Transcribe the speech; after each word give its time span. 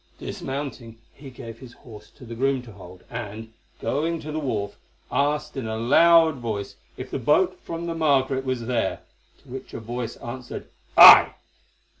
Dismounting, 0.17 0.97
he 1.13 1.29
gave 1.29 1.59
his 1.59 1.73
horse 1.73 2.09
to 2.17 2.25
the 2.25 2.33
groom 2.33 2.63
to 2.63 2.71
hold, 2.71 3.03
and, 3.07 3.53
going 3.79 4.19
to 4.21 4.31
the 4.31 4.39
wharf, 4.39 4.75
asked 5.11 5.55
in 5.55 5.67
a 5.67 5.77
loud 5.77 6.37
voice 6.37 6.75
if 6.97 7.11
the 7.11 7.19
boat 7.19 7.59
from 7.59 7.85
the 7.85 7.93
Margaret 7.93 8.43
was 8.43 8.65
there, 8.65 9.01
to 9.43 9.47
which 9.47 9.75
a 9.75 9.79
voice 9.79 10.15
answered, 10.15 10.67
"Aye." 10.97 11.35